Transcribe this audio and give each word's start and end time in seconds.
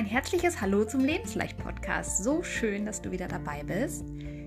ein 0.00 0.06
herzliches 0.06 0.62
Hallo 0.62 0.86
zum 0.86 1.04
Lebensleicht-Podcast. 1.04 2.24
So 2.24 2.42
schön, 2.42 2.86
dass 2.86 3.02
du 3.02 3.10
wieder 3.10 3.28
dabei 3.28 3.62
bist. 3.62 4.06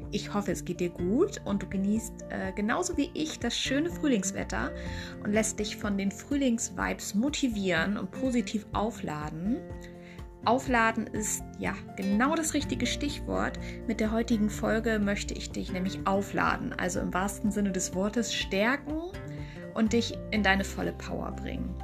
Ich 0.09 0.33
hoffe, 0.33 0.52
es 0.52 0.65
geht 0.65 0.79
dir 0.79 0.89
gut 0.89 1.41
und 1.45 1.61
du 1.61 1.70
genießt 1.70 2.25
äh, 2.29 2.52
genauso 2.54 2.97
wie 2.97 3.11
ich 3.13 3.38
das 3.38 3.55
schöne 3.55 3.91
Frühlingswetter 3.91 4.71
und 5.23 5.31
lässt 5.31 5.59
dich 5.59 5.77
von 5.77 5.95
den 5.95 6.09
Frühlingsvibes 6.09 7.13
motivieren 7.13 7.97
und 7.97 8.09
positiv 8.09 8.66
aufladen. 8.73 9.57
Aufladen 10.43 11.05
ist 11.05 11.43
ja 11.59 11.75
genau 11.97 12.33
das 12.33 12.55
richtige 12.55 12.88
Stichwort. 12.88 13.59
Mit 13.85 13.99
der 13.99 14.11
heutigen 14.11 14.49
Folge 14.49 14.97
möchte 14.97 15.35
ich 15.35 15.51
dich 15.51 15.71
nämlich 15.71 15.99
aufladen, 16.07 16.73
also 16.73 16.99
im 16.99 17.13
wahrsten 17.13 17.51
Sinne 17.51 17.71
des 17.71 17.93
Wortes 17.93 18.33
stärken 18.33 19.04
und 19.75 19.93
dich 19.93 20.17
in 20.31 20.41
deine 20.41 20.63
volle 20.63 20.93
Power 20.93 21.31
bringen. 21.31 21.75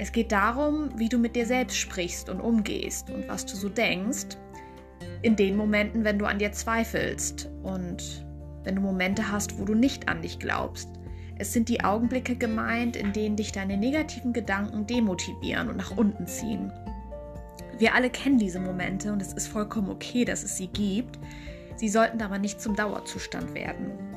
Es 0.00 0.12
geht 0.12 0.32
darum, 0.32 0.98
wie 0.98 1.10
du 1.10 1.18
mit 1.18 1.36
dir 1.36 1.44
selbst 1.44 1.76
sprichst 1.76 2.30
und 2.30 2.40
umgehst 2.40 3.10
und 3.10 3.28
was 3.28 3.44
du 3.44 3.54
so 3.54 3.68
denkst 3.68 4.28
in 5.20 5.36
den 5.36 5.58
Momenten, 5.58 6.04
wenn 6.04 6.18
du 6.18 6.24
an 6.24 6.38
dir 6.38 6.52
zweifelst 6.52 7.50
und 7.62 8.24
wenn 8.64 8.76
du 8.76 8.80
Momente 8.80 9.30
hast, 9.30 9.58
wo 9.58 9.66
du 9.66 9.74
nicht 9.74 10.08
an 10.08 10.22
dich 10.22 10.38
glaubst. 10.38 10.88
Es 11.36 11.52
sind 11.52 11.68
die 11.68 11.84
Augenblicke 11.84 12.34
gemeint, 12.34 12.96
in 12.96 13.12
denen 13.12 13.36
dich 13.36 13.52
deine 13.52 13.76
negativen 13.76 14.32
Gedanken 14.32 14.86
demotivieren 14.86 15.68
und 15.68 15.76
nach 15.76 15.94
unten 15.94 16.26
ziehen. 16.26 16.72
Wir 17.76 17.94
alle 17.94 18.08
kennen 18.08 18.38
diese 18.38 18.58
Momente 18.58 19.12
und 19.12 19.20
es 19.20 19.34
ist 19.34 19.48
vollkommen 19.48 19.90
okay, 19.90 20.24
dass 20.24 20.42
es 20.42 20.56
sie 20.56 20.68
gibt. 20.68 21.18
Sie 21.76 21.90
sollten 21.90 22.22
aber 22.22 22.38
nicht 22.38 22.58
zum 22.58 22.74
Dauerzustand 22.74 23.52
werden. 23.52 24.09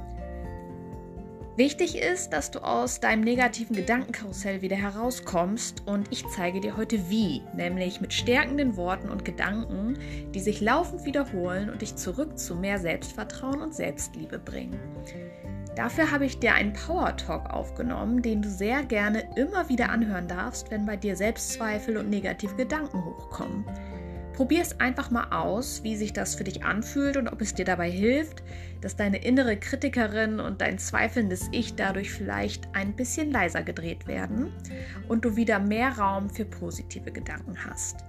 Wichtig 1.56 1.96
ist, 1.96 2.34
dass 2.34 2.50
du 2.50 2.64
aus 2.64 3.00
deinem 3.00 3.22
negativen 3.22 3.76
Gedankenkarussell 3.76 4.64
wieder 4.64 4.76
herauskommst 4.76 5.84
und 5.86 6.08
ich 6.10 6.26
zeige 6.30 6.60
dir 6.60 6.78
heute 6.78 7.12
wie, 7.12 7.44
nämlich 7.56 8.02
mit 8.02 8.12
stärkenden 8.12 8.76
Worten 8.76 9.10
und 9.10 9.23
Gedanken, 9.23 10.00
die 10.34 10.40
sich 10.40 10.62
laufend 10.62 11.06
wiederholen 11.06 11.70
und 11.70 11.84
dich 11.84 11.95
zurück 11.95 12.40
zu 12.40 12.56
mehr 12.56 12.80
Selbstvertrauen 12.80 13.62
und 13.62 13.76
Selbstliebe 13.76 14.40
bringen. 14.40 14.80
Dafür 15.76 16.10
habe 16.10 16.26
ich 16.26 16.40
dir 16.40 16.56
einen 16.56 16.73
Power 16.73 17.16
Talk 17.18 17.52
aufgenommen, 17.52 18.23
den 18.23 18.42
du 18.42 18.50
sehr 18.50 18.84
gerne 18.84 19.23
immer 19.36 19.70
wieder 19.70 19.90
anhören 19.90 20.28
darfst, 20.28 20.72
wenn 20.72 20.88
bei 20.88 20.98
dir 20.98 21.16
Selbstzweifel 21.16 21.98
und 21.98 22.10
negative 22.10 22.56
Gedanken 22.56 23.06
hochkommen. 23.06 23.64
Probier 24.34 24.62
es 24.64 24.80
einfach 24.80 25.12
mal 25.12 25.28
aus, 25.30 25.84
wie 25.84 25.95
sich 25.95 26.12
das 26.12 26.34
für 26.34 26.44
dich 26.44 26.64
anfühlt 26.64 27.17
und 27.17 27.28
ob 27.28 27.39
es 27.39 27.53
dir 27.53 27.66
dabei 27.66 27.92
hilft, 27.92 28.42
dass 28.81 28.95
deine 28.95 29.23
innere 29.23 29.58
Kritikerin 29.58 30.39
und 30.39 30.62
dein 30.62 30.80
zweifelndes 30.80 31.50
Ich 31.52 31.76
dadurch 31.76 32.12
vielleicht 32.12 32.67
ein 32.73 32.95
bisschen 32.95 33.30
leiser 33.30 33.61
gedreht 33.61 34.08
werden 34.08 34.52
und 35.08 35.23
du 35.23 35.36
wieder 35.36 35.59
mehr 35.59 36.00
Raum 36.00 36.31
für 36.31 36.45
positive 36.45 37.11
Gedanken 37.11 37.56
hast. 37.64 38.04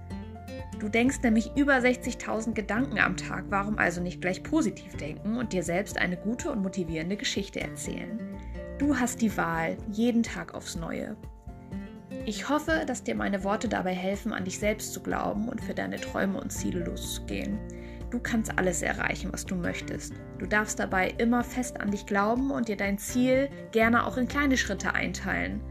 Du 0.79 0.89
denkst 0.89 1.19
nämlich 1.21 1.51
über 1.55 1.75
60.000 1.75 2.53
Gedanken 2.53 2.97
am 2.99 3.15
Tag, 3.17 3.45
warum 3.49 3.77
also 3.77 4.01
nicht 4.01 4.19
gleich 4.19 4.41
positiv 4.41 4.97
denken 4.97 5.37
und 5.37 5.53
dir 5.53 5.63
selbst 5.63 5.97
eine 5.99 6.17
gute 6.17 6.51
und 6.51 6.63
motivierende 6.63 7.17
Geschichte 7.17 7.61
erzählen? 7.61 8.19
Du 8.79 8.97
hast 8.97 9.21
die 9.21 9.37
Wahl, 9.37 9.77
jeden 9.91 10.23
Tag 10.23 10.53
aufs 10.55 10.75
Neue. 10.75 11.15
Ich 12.27 12.49
hoffe, 12.49 12.85
dass 12.87 13.03
dir 13.03 13.13
meine 13.13 13.43
Worte 13.43 13.67
dabei 13.67 13.93
helfen, 13.93 14.33
an 14.33 14.45
dich 14.45 14.57
selbst 14.57 14.93
zu 14.93 15.01
glauben 15.01 15.47
und 15.47 15.61
für 15.61 15.75
deine 15.75 15.97
Träume 15.97 16.41
und 16.41 16.51
Ziele 16.51 16.83
loszugehen. 16.83 17.59
Du 18.09 18.19
kannst 18.19 18.57
alles 18.57 18.81
erreichen, 18.81 19.31
was 19.31 19.45
du 19.45 19.53
möchtest. 19.53 20.13
Du 20.39 20.47
darfst 20.47 20.79
dabei 20.79 21.13
immer 21.19 21.43
fest 21.43 21.79
an 21.79 21.91
dich 21.91 22.07
glauben 22.07 22.49
und 22.49 22.67
dir 22.67 22.77
dein 22.77 22.97
Ziel 22.97 23.47
gerne 23.71 24.07
auch 24.07 24.17
in 24.17 24.27
kleine 24.27 24.57
Schritte 24.57 24.95
einteilen, 24.95 25.61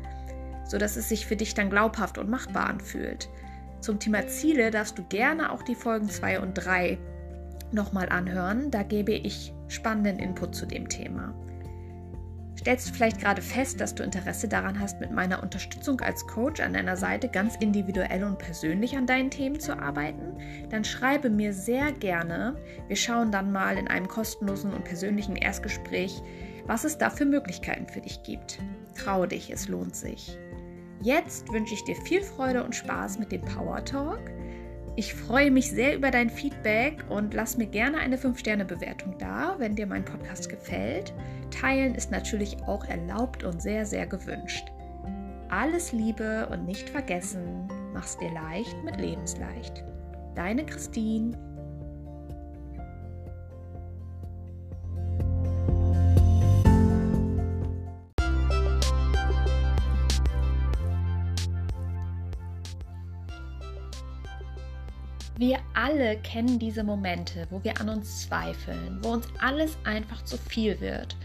sodass 0.64 0.97
es 0.97 1.08
sich 1.08 1.27
für 1.27 1.34
dich 1.34 1.55
dann 1.55 1.70
glaubhaft 1.70 2.19
und 2.19 2.30
machbar 2.30 2.69
anfühlt. 2.69 3.28
Zum 3.80 3.98
Thema 3.98 4.28
Ziele 4.28 4.70
darfst 4.70 4.97
du 4.97 5.02
gerne 5.08 5.50
auch 5.50 5.62
die 5.62 5.75
Folgen 5.75 6.08
2 6.08 6.38
und 6.38 6.54
3 6.54 6.98
nochmal 7.72 8.09
anhören. 8.10 8.71
Da 8.71 8.84
gebe 8.84 9.12
ich 9.12 9.53
spannenden 9.66 10.21
Input 10.21 10.54
zu 10.54 10.66
dem 10.66 10.88
Thema. 10.88 11.34
Stellst 12.64 12.88
du 12.88 12.94
vielleicht 12.94 13.20
gerade 13.20 13.42
fest, 13.42 13.78
dass 13.78 13.94
du 13.94 14.02
Interesse 14.02 14.48
daran 14.48 14.80
hast, 14.80 14.98
mit 14.98 15.10
meiner 15.10 15.42
Unterstützung 15.42 16.00
als 16.00 16.26
Coach 16.26 16.62
an 16.62 16.72
deiner 16.72 16.97
Seite 16.97 17.28
ganz 17.28 17.56
individuell 17.56 18.25
und 18.25 18.38
persönlich 18.38 18.97
an 18.97 19.06
deinen 19.06 19.30
Themen 19.30 19.60
zu 19.60 19.78
arbeiten? 19.78 20.38
Dann 20.70 20.82
schreibe 20.82 21.28
mir 21.28 21.53
sehr 21.53 21.92
gerne. 21.92 22.56
Wir 22.88 22.97
schauen 22.97 23.30
dann 23.30 23.53
mal 23.53 23.76
in 23.76 23.86
einem 23.86 24.08
kostenlosen 24.08 24.72
und 24.72 24.82
persönlichen 24.82 25.36
Erstgespräch, 25.36 26.22
was 26.64 26.84
es 26.84 26.97
da 26.97 27.10
für 27.10 27.26
Möglichkeiten 27.26 27.86
für 27.86 28.00
dich 28.00 28.22
gibt. 28.22 28.58
Traue 28.97 29.28
dich, 29.28 29.50
es 29.50 29.69
lohnt 29.69 29.94
sich. 29.94 30.38
Jetzt 31.03 31.53
wünsche 31.53 31.74
ich 31.74 31.84
dir 31.84 31.97
viel 31.97 32.22
Freude 32.22 32.64
und 32.64 32.74
Spaß 32.74 33.19
mit 33.19 33.30
dem 33.30 33.42
Power 33.42 33.84
Talk. 33.84 34.22
Ich 34.97 35.12
freue 35.12 35.50
mich 35.50 35.71
sehr 35.71 35.97
über 35.97 36.12
dein 36.12 36.31
Feedback 36.31 37.05
und 37.09 37.34
lass 37.34 37.56
mir 37.56 37.66
gerne 37.66 37.99
eine 37.99 38.16
5-Sterne-Bewertung 38.16 39.19
da, 39.19 39.56
wenn 39.59 39.75
dir 39.75 39.87
mein 39.87 40.05
Podcast 40.05 40.49
gefällt. 40.49 41.12
Teilen 41.50 41.97
ist 41.97 42.12
natürlich 42.12 42.62
auch 42.62 42.84
erlaubt 42.84 43.43
und 43.43 43.60
sehr, 43.60 43.87
sehr 43.87 44.06
gewünscht. 44.06 44.69
Alles 45.49 45.91
Liebe 45.91 46.49
und 46.50 46.65
nicht 46.65 46.88
vergessen, 46.88 47.66
mach's 47.93 48.16
dir 48.19 48.31
leicht 48.31 48.77
mit 48.84 49.00
Lebensleicht. 49.00 49.84
Deine 50.37 50.65
Christine. 50.65 51.37
Wir 65.37 65.59
alle 65.75 66.17
kennen 66.19 66.61
diese 66.61 66.84
Momente, 66.84 67.49
wo 67.50 67.62
wir 67.65 67.81
an 67.81 67.89
uns 67.89 68.22
zweifeln, 68.22 69.00
wo 69.03 69.09
uns 69.09 69.27
alles 69.41 69.77
einfach 69.83 70.22
zu 70.25 70.39
viel 70.39 70.81
wird 70.81 71.17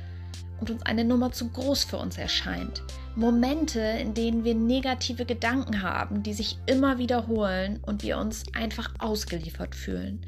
und 0.60 0.72
uns 0.72 0.82
eine 0.84 1.06
Nummer 1.06 1.32
zu 1.32 1.50
groß 1.50 1.84
für 1.84 1.98
uns 1.98 2.18
erscheint. 2.18 2.82
Momente, 3.16 3.80
in 3.80 4.16
denen 4.16 4.44
wir 4.44 4.56
negative 4.56 5.26
Gedanken 5.26 5.84
haben, 5.84 6.24
die 6.24 6.34
sich 6.34 6.58
immer 6.66 6.98
wiederholen 6.98 7.80
und 7.84 8.02
wir 8.02 8.18
uns 8.18 8.46
einfach 8.54 8.92
ausgeliefert 8.98 9.76
fühlen. 9.76 10.26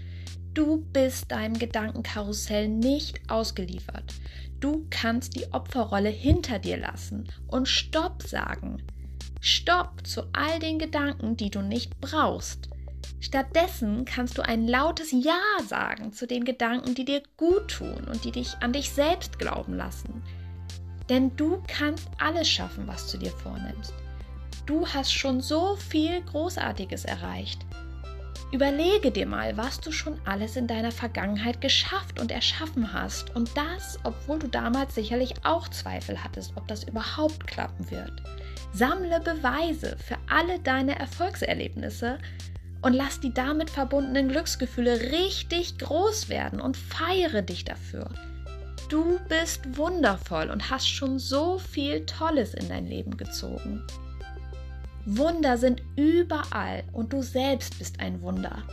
Du 0.54 0.86
bist 0.94 1.32
deinem 1.32 1.58
Gedankenkarussell 1.58 2.68
nicht 2.68 3.22
ausgeliefert. 3.32 4.14
Du 4.60 4.86
kannst 4.90 5.36
die 5.36 5.52
Opferrolle 5.54 6.10
hinter 6.10 6.60
dir 6.60 6.78
lassen 6.78 7.28
und 7.48 7.68
Stopp 7.68 8.22
sagen. 8.24 8.84
Stopp 9.40 10.06
zu 10.06 10.24
all 10.34 10.60
den 10.60 10.78
Gedanken, 10.78 11.36
die 11.36 11.50
du 11.50 11.62
nicht 11.62 12.00
brauchst. 12.00 12.71
Stattdessen 13.22 14.04
kannst 14.04 14.40
du 14.40 14.42
ein 14.42 14.68
lautes 14.68 15.12
Ja 15.12 15.40
sagen 15.66 16.12
zu 16.12 16.26
den 16.26 16.44
Gedanken, 16.44 16.96
die 16.96 17.06
dir 17.06 17.22
gut 17.38 17.68
tun 17.68 18.08
und 18.12 18.26
die 18.26 18.32
dich 18.32 18.58
an 18.62 18.74
dich 18.74 18.90
selbst 18.90 19.38
glauben 19.38 19.76
lassen. 19.76 20.24
Denn 21.08 21.36
du 21.36 21.62
kannst 21.68 22.10
alles 22.20 22.50
schaffen, 22.50 22.88
was 22.88 23.12
du 23.12 23.20
dir 23.20 23.30
vornimmst. 23.30 23.94
Du 24.66 24.88
hast 24.88 25.14
schon 25.14 25.40
so 25.40 25.76
viel 25.76 26.22
Großartiges 26.22 27.06
erreicht. 27.06 27.62
Überlege 28.52 29.12
dir 29.12 29.28
mal, 29.28 29.56
was 29.56 29.80
du 29.80 29.92
schon 29.92 30.20
alles 30.26 30.56
in 30.56 30.66
deiner 30.66 30.92
Vergangenheit 30.92 31.62
geschafft 31.62 32.20
und 32.20 32.32
erschaffen 32.32 32.92
hast. 32.92 33.36
Und 33.36 33.52
das, 33.56 34.00
obwohl 34.04 34.40
du 34.40 34.48
damals 34.48 34.96
sicherlich 34.96 35.34
auch 35.44 35.70
Zweifel 35.70 36.22
hattest, 36.24 36.54
ob 36.58 36.68
das 36.68 36.86
überhaupt 36.86 37.46
klappen 37.46 37.90
wird. 37.92 38.12
Sammle 38.74 39.20
Beweise 39.20 39.96
für 39.98 40.18
alle 40.28 40.60
deine 40.60 40.98
Erfolgserlebnisse 40.98 42.18
und 42.82 42.94
lass 42.94 43.20
die 43.20 43.34
damit 43.34 43.70
verbundenen 43.70 44.30
Glücksgefühle 44.30 45.12
richtig 45.12 45.78
groß 45.78 46.30
werden 46.30 46.60
und 46.60 46.78
feiere 46.78 47.42
dich 47.42 47.64
dafür. 47.64 48.10
Du 48.90 49.20
bist 49.30 49.78
wundervoll 49.78 50.50
und 50.50 50.70
hast 50.70 50.88
schon 50.90 51.18
so 51.18 51.60
viel 51.60 52.06
Tolles 52.06 52.54
in 52.54 52.68
dein 52.68 52.88
Leben 52.88 53.16
gezogen. 53.16 53.84
Wunder 55.06 55.58
sind 55.58 55.82
überall 55.96 56.84
und 56.92 57.14
du 57.14 57.22
selbst 57.22 57.80
bist 57.80 58.00
ein 58.00 58.22
Wunder. 58.22 58.64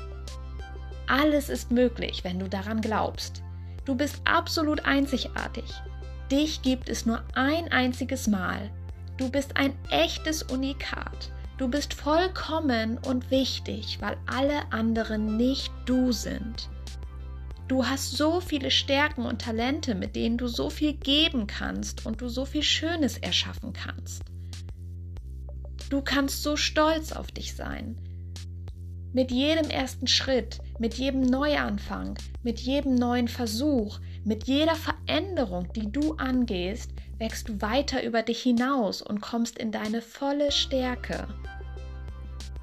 Alles 1.06 1.49
ist 1.49 1.70
möglich, 1.70 2.25
wenn 2.25 2.38
du 2.38 2.49
daran 2.49 2.81
glaubst. 2.81 3.43
Du 3.84 3.94
bist 3.94 4.20
absolut 4.25 4.84
einzigartig. 4.84 5.64
Dich 6.31 6.61
gibt 6.61 6.90
es 6.90 7.06
nur 7.06 7.22
ein 7.34 7.72
einziges 7.72 8.26
Mal. 8.26 8.70
Du 9.16 9.31
bist 9.31 9.56
ein 9.56 9.72
echtes 9.90 10.43
Unikat. 10.43 11.32
Du 11.58 11.66
bist 11.66 11.93
vollkommen 11.93 12.99
und 12.99 13.32
wichtig, 13.32 13.99
weil 14.00 14.16
alle 14.26 14.70
anderen 14.70 15.37
nicht 15.37 15.72
du 15.87 16.12
sind. 16.12 16.70
Du 17.66 17.84
hast 17.84 18.16
so 18.16 18.40
viele 18.40 18.70
Stärken 18.70 19.26
und 19.26 19.43
Talente, 19.43 19.96
mit 19.96 20.14
denen 20.14 20.38
du 20.38 20.46
so 20.46 20.70
viel 20.70 20.94
geben 20.94 21.49
kannst 21.49 22.06
und 22.06 22.20
du 22.20 22.28
so 22.28 22.44
viel 22.44 22.62
Schönes 22.62 23.19
erschaffen 23.19 23.72
kannst. 23.72 24.22
Du 25.90 26.00
kannst 26.00 26.44
so 26.44 26.56
stolz 26.56 27.10
auf 27.10 27.32
dich 27.32 27.56
sein. 27.56 27.99
Mit 29.12 29.32
jedem 29.32 29.69
ersten 29.69 30.06
Schritt, 30.06 30.61
mit 30.78 30.94
jedem 30.94 31.22
Neuanfang, 31.22 32.16
mit 32.44 32.61
jedem 32.61 32.94
neuen 32.94 33.26
Versuch, 33.26 33.99
mit 34.25 34.44
jeder 34.46 34.76
Veränderung, 34.76 35.72
die 35.72 35.90
du 35.90 36.14
angehst, 36.14 36.93
wächst 37.19 37.49
du 37.49 37.61
weiter 37.61 38.04
über 38.04 38.22
dich 38.22 38.43
hinaus 38.43 39.02
und 39.02 39.20
kommst 39.20 39.58
in 39.58 39.72
deine 39.72 40.02
volle 40.02 40.52
Stärke. 40.52 41.26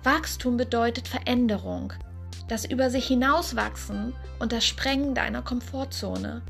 Wachstum 0.05 0.55
bedeutet 0.55 1.07
Veränderung, 1.07 1.91
das 2.47 2.63
über 2.63 2.91
sich 2.91 3.07
hinauswachsen 3.07 4.13
und 4.37 4.51
das 4.51 4.63
Sprengen 4.63 5.15
deiner 5.15 5.41
Komfortzone. 5.41 6.43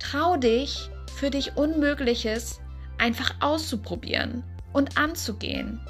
Trau 0.00 0.36
dich, 0.36 0.90
für 1.14 1.30
dich 1.30 1.56
Unmögliches 1.56 2.60
einfach 2.98 3.34
auszuprobieren 3.40 4.42
und 4.72 4.98
anzugehen. 4.98 5.80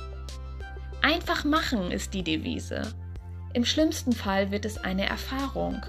Einfach 1.00 1.44
machen 1.44 1.90
ist 1.90 2.12
die 2.12 2.22
Devise. 2.22 2.82
Im 3.54 3.64
schlimmsten 3.64 4.12
Fall 4.12 4.50
wird 4.50 4.66
es 4.66 4.76
eine 4.76 5.06
Erfahrung. 5.06 5.80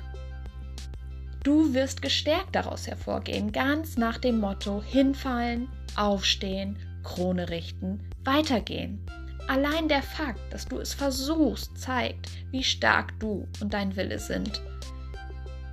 Du 1.43 1.73
wirst 1.73 2.01
gestärkt 2.01 2.55
daraus 2.55 2.87
hervorgehen, 2.87 3.51
ganz 3.51 3.97
nach 3.97 4.17
dem 4.17 4.39
Motto 4.39 4.81
hinfallen, 4.81 5.67
aufstehen, 5.97 6.79
Krone 7.03 7.49
richten, 7.49 7.99
weitergehen. 8.23 9.05
Allein 9.47 9.87
der 9.87 10.01
Fakt, 10.01 10.53
dass 10.53 10.67
du 10.67 10.79
es 10.79 10.93
versuchst, 10.93 11.77
zeigt, 11.77 12.29
wie 12.51 12.63
stark 12.63 13.19
du 13.19 13.47
und 13.61 13.73
dein 13.73 13.95
Wille 13.95 14.19
sind. 14.19 14.61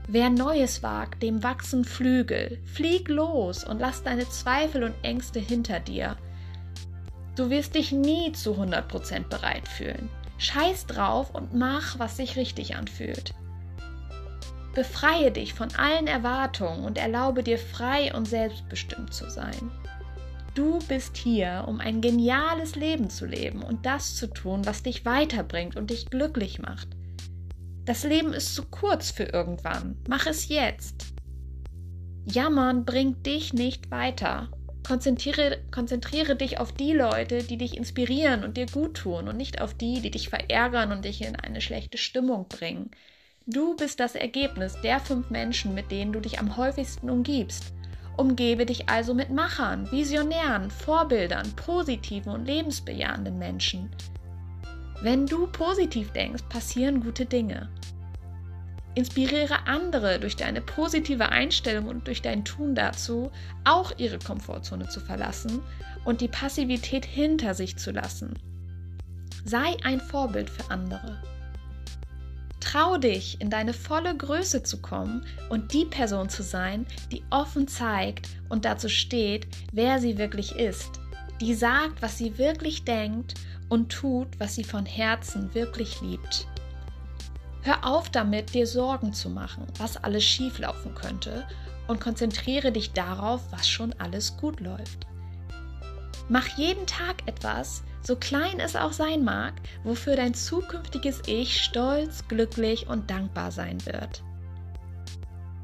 Wer 0.09 0.29
Neues 0.29 0.83
wagt, 0.83 1.23
dem 1.23 1.43
wachsen 1.45 1.85
Flügel. 1.85 2.59
Flieg 2.65 3.09
los 3.09 3.63
und 3.63 3.79
lass 3.79 4.03
deine 4.03 4.29
Zweifel 4.29 4.83
und 4.83 4.95
Ängste 5.03 5.39
hinter 5.39 5.79
dir. 5.79 6.17
Du 7.37 7.49
wirst 7.49 7.77
dich 7.77 7.93
nie 7.93 8.33
zu 8.33 8.55
100% 8.55 9.29
bereit 9.29 9.69
fühlen. 9.69 10.11
Scheiß 10.39 10.87
drauf 10.87 11.33
und 11.35 11.55
mach, 11.55 11.99
was 11.99 12.17
sich 12.17 12.37
richtig 12.37 12.75
anfühlt. 12.75 13.35
Befreie 14.75 15.31
dich 15.31 15.55
von 15.55 15.73
allen 15.77 16.07
Erwartungen 16.07 16.85
und 16.85 16.99
erlaube 16.99 17.43
dir 17.43 17.59
frei 17.59 18.13
und 18.15 18.27
selbstbestimmt 18.27 19.13
zu 19.13 19.31
sein. 19.31 19.71
Du 20.55 20.81
bist 20.89 21.17
hier, 21.17 21.65
um 21.69 21.79
ein 21.81 22.01
geniales 22.01 22.75
Leben 22.75 23.09
zu 23.09 23.25
leben 23.25 23.63
und 23.63 23.87
das 23.87 24.17
zu 24.17 24.27
tun, 24.27 24.67
was 24.67 24.83
dich 24.83 25.05
weiterbringt 25.05 25.77
und 25.77 25.91
dich 25.91 26.07
glücklich 26.07 26.59
macht. 26.59 26.89
Das 27.85 28.03
Leben 28.03 28.33
ist 28.33 28.55
zu 28.55 28.65
kurz 28.65 29.11
für 29.11 29.25
irgendwann. 29.25 29.97
Mach 30.09 30.27
es 30.27 30.49
jetzt. 30.49 31.15
Jammern 32.25 32.85
bringt 32.85 33.25
dich 33.27 33.53
nicht 33.53 33.91
weiter. 33.91 34.49
Konzentriere, 34.87 35.59
konzentriere 35.71 36.35
dich 36.35 36.59
auf 36.59 36.73
die 36.73 36.95
Leute, 36.95 37.45
die 37.45 37.57
dich 37.57 37.77
inspirieren 37.77 38.43
und 38.43 38.57
dir 38.57 38.67
gut 38.67 38.97
tun 38.97 39.29
und 39.29 39.37
nicht 39.37 39.61
auf 39.61 39.75
die, 39.75 40.01
die 40.01 40.11
dich 40.11 40.31
verärgern 40.31 40.91
und 40.91 41.05
dich 41.05 41.23
in 41.23 41.37
eine 41.37 41.61
schlechte 41.61 41.97
Stimmung 41.97 42.49
bringen. 42.49 42.91
Du 43.47 43.77
bist 43.77 44.01
das 44.01 44.15
Ergebnis 44.17 44.77
der 44.83 45.01
fünf 45.01 45.31
Menschen, 45.31 45.75
mit 45.75 45.91
denen 45.91 46.13
du 46.13 46.21
dich 46.21 46.41
am 46.41 46.57
häufigsten 46.57 47.09
umgibst. 47.09 47.73
Umgebe 48.17 48.67
dich 48.67 48.89
also 48.89 49.15
mit 49.15 49.31
Machern, 49.31 49.91
Visionären, 49.91 50.71
Vorbildern, 50.71 51.51
positiven 51.57 52.33
und 52.33 52.45
lebensbejahenden 52.45 53.39
Menschen. 53.39 53.91
Wenn 55.03 55.27
du 55.27 55.47
positiv 55.47 56.13
denkst, 56.13 56.43
passieren 56.49 57.03
gute 57.03 57.25
Dinge. 57.25 57.71
Inspiriere 58.95 59.67
andere 59.67 60.19
durch 60.19 60.37
deine 60.37 60.61
positive 60.61 61.29
Einstellung 61.31 61.87
und 61.87 62.07
durch 62.07 62.23
dein 62.23 62.45
Tun 62.45 62.75
dazu, 62.75 63.31
auch 63.65 63.93
ihre 63.99 64.19
Komfortzone 64.19 64.89
zu 64.89 65.01
verlassen 65.01 65.61
und 66.05 66.21
die 66.21 66.29
Passivität 66.29 67.07
hinter 67.07 67.55
sich 67.55 67.77
zu 67.77 67.93
lassen. 67.93 68.35
Sei 69.45 69.77
ein 69.85 70.01
Vorbild 70.01 70.51
für 70.51 70.71
andere. 70.71 71.23
Trau 72.61 72.99
dich, 72.99 73.41
in 73.41 73.51
deine 73.51 73.73
volle 73.73 74.17
Größe 74.17 74.63
zu 74.63 74.81
kommen 74.81 75.25
und 75.49 75.73
die 75.73 75.87
Person 75.87 76.29
zu 76.29 76.43
sein, 76.43 76.87
die 77.11 77.25
offen 77.31 77.67
zeigt 77.67 78.29
und 78.49 78.65
dazu 78.65 78.89
steht, 78.89 79.49
wer 79.73 79.99
sie 79.99 80.19
wirklich 80.19 80.55
ist, 80.57 81.01
die 81.41 81.55
sagt, 81.55 82.03
was 82.03 82.19
sie 82.19 82.37
wirklich 82.39 82.85
denkt 82.85 83.35
und 83.71 83.91
tut, 83.91 84.29
was 84.39 84.55
sie 84.55 84.65
von 84.65 84.85
Herzen 84.85 85.55
wirklich 85.55 86.01
liebt. 86.03 86.47
Hör 87.63 87.87
auf 87.87 88.11
damit, 88.11 88.55
dir 88.55 88.67
Sorgen 88.67 89.13
zu 89.13 89.31
machen, 89.31 89.67
was 89.79 89.97
alles 89.97 90.25
schieflaufen 90.25 90.95
könnte 90.95 91.47
und 91.89 92.01
konzentriere 92.01 92.73
dich 92.73 92.93
darauf, 92.93 93.41
was 93.51 93.69
schon 93.69 93.95
alles 93.99 94.37
gut 94.37 94.61
läuft. 94.61 95.10
Mach 96.31 96.47
jeden 96.57 96.87
Tag 96.87 97.27
etwas, 97.27 97.83
so 98.03 98.17
klein 98.17 98.59
es 98.59 98.75
auch 98.75 98.95
sein 98.95 99.23
mag, 99.23 99.61
wofür 99.85 100.17
dein 100.17 100.33
zukünftiges 100.33 101.21
Ich 101.27 101.63
stolz, 101.63 102.27
glücklich 102.29 102.89
und 102.89 103.11
dankbar 103.11 103.51
sein 103.53 103.85
wird. 103.85 104.23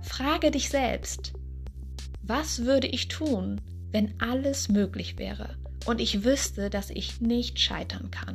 Frage 0.03 0.51
dich 0.51 0.69
selbst, 0.69 1.33
was 2.21 2.67
würde 2.67 2.89
ich 2.89 3.09
tun, 3.09 3.63
wenn 3.93 4.21
alles 4.21 4.69
möglich 4.69 5.17
wäre 5.19 5.57
und 5.87 6.03
ich 6.03 6.25
wüsste, 6.25 6.69
dass 6.69 6.91
ich 6.91 7.23
nicht 7.23 7.59
scheitern 7.59 8.11
kann? 8.11 8.35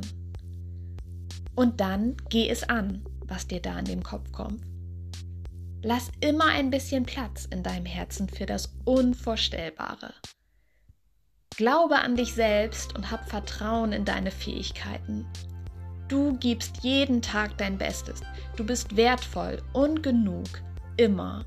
Und 1.54 1.80
dann 1.80 2.16
geh 2.28 2.48
es 2.48 2.64
an 2.64 3.04
was 3.32 3.46
dir 3.46 3.60
da 3.60 3.78
in 3.78 3.86
den 3.86 4.02
Kopf 4.02 4.30
kommt. 4.30 4.62
Lass 5.82 6.10
immer 6.20 6.46
ein 6.46 6.70
bisschen 6.70 7.04
Platz 7.04 7.46
in 7.50 7.62
deinem 7.62 7.86
Herzen 7.86 8.28
für 8.28 8.46
das 8.46 8.74
Unvorstellbare. 8.84 10.12
Glaube 11.56 11.98
an 11.98 12.16
dich 12.16 12.34
selbst 12.34 12.94
und 12.96 13.10
hab 13.10 13.28
Vertrauen 13.28 13.92
in 13.92 14.04
deine 14.04 14.30
Fähigkeiten. 14.30 15.26
Du 16.08 16.36
gibst 16.38 16.82
jeden 16.82 17.22
Tag 17.22 17.56
dein 17.58 17.78
Bestes. 17.78 18.20
Du 18.56 18.64
bist 18.64 18.96
wertvoll 18.96 19.62
und 19.72 20.02
genug. 20.02 20.46
Immer. 20.96 21.44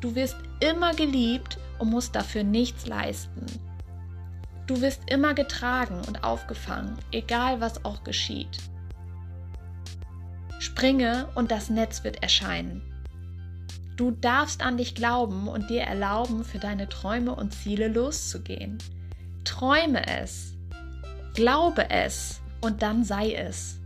Du 0.00 0.14
wirst 0.14 0.36
immer 0.60 0.94
geliebt 0.94 1.58
und 1.78 1.90
musst 1.90 2.14
dafür 2.14 2.44
nichts 2.44 2.86
leisten. 2.86 3.46
Du 4.66 4.80
wirst 4.80 5.10
immer 5.10 5.34
getragen 5.34 6.00
und 6.06 6.24
aufgefangen, 6.24 6.98
egal 7.12 7.60
was 7.60 7.84
auch 7.84 8.02
geschieht. 8.02 8.58
Springe 10.58 11.28
und 11.34 11.50
das 11.50 11.68
Netz 11.68 12.04
wird 12.04 12.22
erscheinen. 12.22 12.82
Du 13.96 14.10
darfst 14.10 14.62
an 14.62 14.76
dich 14.76 14.94
glauben 14.94 15.48
und 15.48 15.70
dir 15.70 15.82
erlauben, 15.82 16.44
für 16.44 16.58
deine 16.58 16.88
Träume 16.88 17.34
und 17.34 17.52
Ziele 17.52 17.88
loszugehen. 17.88 18.78
Träume 19.44 20.06
es, 20.06 20.54
glaube 21.34 21.90
es 21.90 22.40
und 22.60 22.82
dann 22.82 23.04
sei 23.04 23.34
es. 23.34 23.80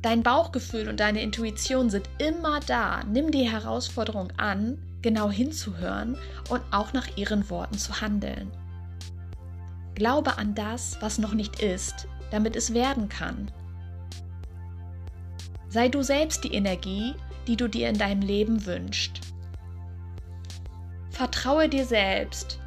Dein 0.00 0.22
Bauchgefühl 0.22 0.88
und 0.88 0.98
deine 0.98 1.22
Intuition 1.22 1.90
sind 1.90 2.08
immer 2.18 2.58
da. 2.60 3.04
Nimm 3.04 3.30
die 3.30 3.48
Herausforderung 3.48 4.32
an, 4.36 4.78
genau 5.00 5.30
hinzuhören 5.30 6.16
und 6.48 6.62
auch 6.72 6.92
nach 6.92 7.16
ihren 7.16 7.48
Worten 7.50 7.78
zu 7.78 8.00
handeln. 8.00 8.50
Glaube 9.94 10.38
an 10.38 10.54
das, 10.54 10.96
was 11.00 11.18
noch 11.18 11.34
nicht 11.34 11.60
ist, 11.60 12.08
damit 12.30 12.56
es 12.56 12.74
werden 12.74 13.08
kann. 13.08 13.50
Sei 15.68 15.88
du 15.88 16.02
selbst 16.02 16.44
die 16.44 16.54
Energie, 16.54 17.14
die 17.46 17.56
du 17.56 17.68
dir 17.68 17.88
in 17.88 17.98
deinem 17.98 18.22
Leben 18.22 18.66
wünschst. 18.66 19.20
Vertraue 21.10 21.68
dir 21.68 21.84
selbst. 21.84 22.58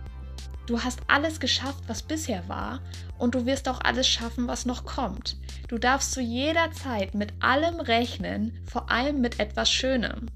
Du 0.66 0.82
hast 0.82 1.02
alles 1.08 1.40
geschafft, 1.40 1.84
was 1.88 2.02
bisher 2.02 2.48
war, 2.50 2.82
und 3.18 3.36
du 3.36 3.46
wirst 3.46 3.70
auch 3.70 3.82
alles 3.82 4.08
schaffen, 4.08 4.48
was 4.48 4.66
noch 4.66 4.84
kommt. 4.86 5.38
Du 5.68 5.78
darfst 5.78 6.12
zu 6.12 6.22
jeder 6.22 6.72
Zeit 6.72 7.14
mit 7.14 7.34
allem 7.40 7.80
rechnen, 7.80 8.60
vor 8.66 8.90
allem 8.90 9.22
mit 9.22 9.40
etwas 9.40 9.72
Schönem. 9.72 10.28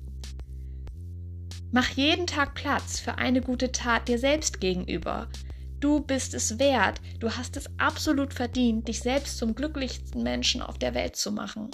Mach 1.71 1.89
jeden 1.89 2.27
Tag 2.27 2.55
Platz 2.55 2.99
für 2.99 3.17
eine 3.17 3.41
gute 3.41 3.71
Tat 3.71 4.07
dir 4.07 4.19
selbst 4.19 4.59
gegenüber. 4.59 5.27
Du 5.79 5.99
bist 5.99 6.33
es 6.33 6.59
wert, 6.59 6.99
du 7.19 7.31
hast 7.31 7.57
es 7.57 7.69
absolut 7.77 8.33
verdient, 8.33 8.87
dich 8.87 8.99
selbst 8.99 9.37
zum 9.37 9.55
glücklichsten 9.55 10.23
Menschen 10.23 10.61
auf 10.61 10.77
der 10.77 10.93
Welt 10.93 11.15
zu 11.15 11.31
machen. 11.31 11.69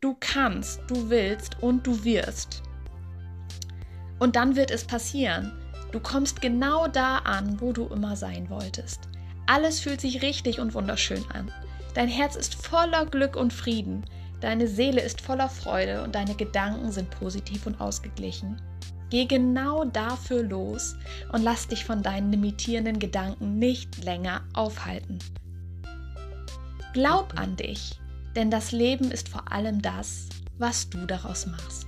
Du 0.00 0.16
kannst, 0.20 0.80
du 0.86 1.10
willst 1.10 1.62
und 1.62 1.86
du 1.86 2.04
wirst. 2.04 2.62
Und 4.18 4.36
dann 4.36 4.54
wird 4.54 4.70
es 4.70 4.84
passieren. 4.84 5.52
Du 5.96 6.02
kommst 6.02 6.42
genau 6.42 6.88
da 6.88 7.20
an, 7.20 7.58
wo 7.58 7.72
du 7.72 7.86
immer 7.86 8.16
sein 8.16 8.50
wolltest. 8.50 9.08
Alles 9.46 9.80
fühlt 9.80 10.02
sich 10.02 10.20
richtig 10.20 10.60
und 10.60 10.74
wunderschön 10.74 11.24
an. 11.32 11.50
Dein 11.94 12.08
Herz 12.08 12.36
ist 12.36 12.54
voller 12.54 13.06
Glück 13.06 13.34
und 13.34 13.50
Frieden. 13.50 14.04
Deine 14.42 14.68
Seele 14.68 15.00
ist 15.00 15.22
voller 15.22 15.48
Freude 15.48 16.02
und 16.02 16.14
deine 16.14 16.34
Gedanken 16.34 16.92
sind 16.92 17.08
positiv 17.08 17.66
und 17.66 17.80
ausgeglichen. 17.80 18.60
Geh 19.08 19.24
genau 19.24 19.86
dafür 19.86 20.42
los 20.42 20.96
und 21.32 21.42
lass 21.42 21.66
dich 21.66 21.86
von 21.86 22.02
deinen 22.02 22.30
limitierenden 22.30 22.98
Gedanken 22.98 23.58
nicht 23.58 24.04
länger 24.04 24.42
aufhalten. 24.52 25.18
Glaub 26.92 27.32
an 27.38 27.56
dich 27.56 27.98
denn 28.36 28.50
das 28.50 28.70
Leben 28.70 29.10
ist 29.10 29.30
vor 29.30 29.50
allem 29.50 29.80
das, 29.80 30.28
was 30.58 30.90
du 30.90 31.06
daraus 31.06 31.46
machst. 31.46 31.86